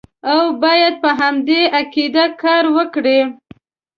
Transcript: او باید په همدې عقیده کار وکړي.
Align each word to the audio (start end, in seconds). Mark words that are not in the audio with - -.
او 0.31 0.41
باید 0.63 0.93
په 1.03 1.09
همدې 1.19 1.61
عقیده 1.79 2.25
کار 2.41 2.63
وکړي. 2.77 3.19